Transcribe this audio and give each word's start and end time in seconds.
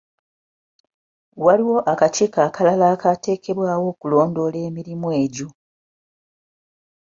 Waliwo 1.45 1.77
akakiiko 1.91 2.39
akalala 2.47 2.85
ateekebwawo 3.13 3.85
okulondoola 3.93 4.57
emirimu 4.67 5.07
egyo. 5.23 5.47